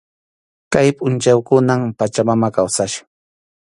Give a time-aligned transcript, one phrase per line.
[0.73, 3.07] Kay pʼunchawkunam Pachamama kawsachkan.